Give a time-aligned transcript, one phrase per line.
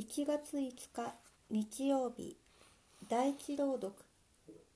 [0.00, 0.60] 1月5
[0.94, 1.14] 日
[1.50, 2.34] 日曜日
[3.10, 3.92] 第一朗読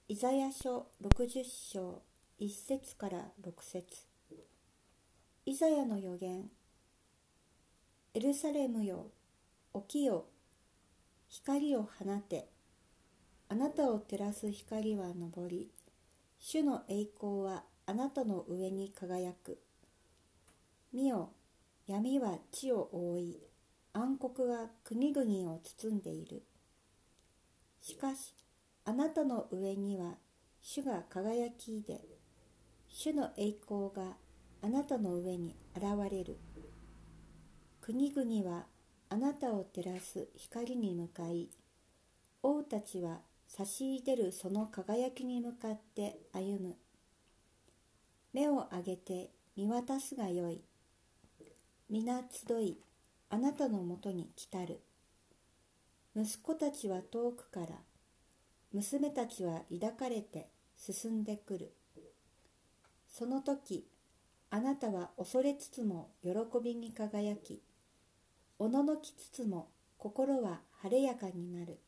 [0.07, 2.03] イザヤ書60章
[2.39, 3.87] 1節から6節。
[5.47, 6.51] イザヤの予言
[8.13, 9.07] エルサレムよ
[9.75, 10.27] 起きよ
[11.31, 12.51] 光を放て。
[13.49, 15.71] あなたを照らす光は昇り
[16.39, 19.59] 主の栄光はあなたの上に輝く。
[20.93, 21.31] 見よ
[21.87, 23.54] 闇は地を覆い
[23.97, 26.43] 暗黒が国々を包んでいる。
[27.81, 28.35] しかし
[28.85, 30.15] あなたの上には
[30.61, 32.01] 主が輝きで
[32.89, 34.17] 主の栄光が
[34.63, 36.39] あなたの上に現れる。
[37.81, 38.67] 国々は
[39.11, 41.49] あなたを照らす光に向かい
[42.43, 46.75] 王たちは差し出るその輝きに向かって歩む。
[48.33, 50.65] 目を上げて見渡すがよい。
[51.89, 52.81] 皆集い
[53.35, 54.81] あなたのもとに来たる。
[56.15, 57.67] 息子たちは遠くから
[58.73, 61.73] 娘たちは抱かれて進んでくる。
[63.09, 63.89] その時
[64.51, 66.31] あなたは恐れつつも喜
[66.63, 67.61] びに輝き
[68.61, 69.67] おののきつつも
[69.99, 71.81] 心は晴れやかになる。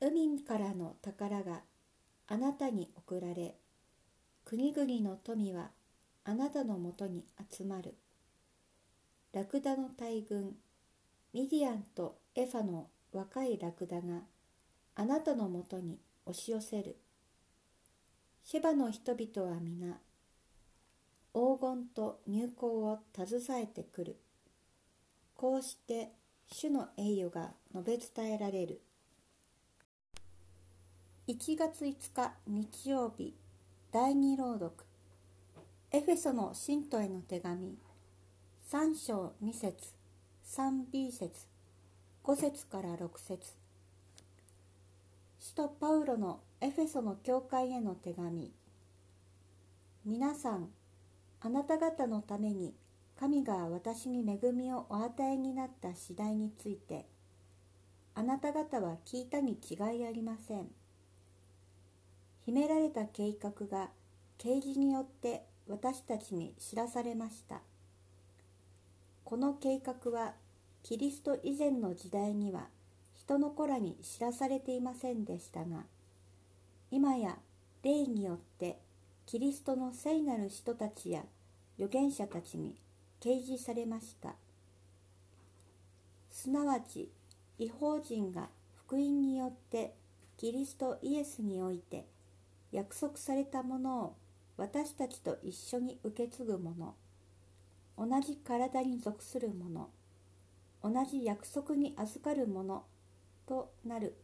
[0.00, 1.60] 海からの宝が
[2.26, 3.54] あなたに送られ
[4.44, 5.70] 国々の富は
[6.24, 7.94] あなたのもとに集まる。
[9.32, 10.56] ラクダの大軍
[11.32, 14.22] ミディアンとエファの若いラクダが
[14.96, 16.96] あなたのもとに押し寄せる。
[18.42, 20.00] シェバの人々は皆
[21.32, 24.16] 黄金と入香を携えてくる。
[25.36, 26.10] こうして
[26.50, 28.80] 主の栄誉が述べ伝えられる。
[31.28, 33.36] 1月5日日曜日
[33.92, 34.72] 第2朗読。
[35.92, 37.78] エフェソの信徒への手紙。
[38.72, 39.74] 3章2節
[40.46, 41.48] 3b 節
[42.22, 43.52] 5節から6節。
[45.40, 48.52] 使徒パウロのエフェソの教会への手紙。
[50.04, 50.68] 皆さん
[51.40, 52.72] あなた方のために
[53.18, 57.06] 神が私に恵みをお与えになった次第について
[58.14, 60.68] あなた方は聞いたに違いありません。
[62.46, 63.90] 秘められた計画が
[64.38, 67.62] 啓示によって私たちに知らされました。
[69.30, 70.32] この計画は
[70.82, 72.66] キリスト以前の時代には
[73.14, 75.84] 人の子らに知らされていませんでしたが
[76.90, 77.36] 今や
[77.84, 78.80] 霊によって
[79.26, 81.22] キリストの聖なる人たちや
[81.78, 82.74] 預言者たちに
[83.20, 84.34] 掲示されました。
[86.28, 87.08] すなわち
[87.60, 88.48] 違法人が
[88.84, 89.94] 福音によって
[90.38, 92.04] キリストイエスにおいて
[92.72, 94.16] 約束されたものを
[94.56, 96.96] 私たちと一緒に受け継ぐ者
[98.00, 99.90] 同じ体に属するもの
[100.82, 102.86] 同じ約束に預かるもの
[103.46, 104.16] となる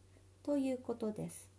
[0.42, 1.55] ということです。